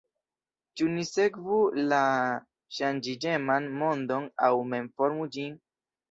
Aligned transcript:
Ĉu 0.79 0.85
ni 0.91 1.01
sekvu 1.07 1.57
la 1.91 1.99
ŝanĝiĝeman 2.77 3.67
mondon 3.81 4.25
aŭ 4.47 4.49
mem 4.71 4.89
formu 5.01 5.29
ĝin? 5.37 5.53